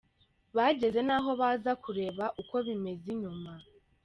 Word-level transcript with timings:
Bageze 0.55 0.99
n'aho 1.07 1.31
baza 1.41 1.71
kureba 1.83 2.25
uko 2.41 2.55
bimeze 2.65 3.05
inyuma. 3.13 3.51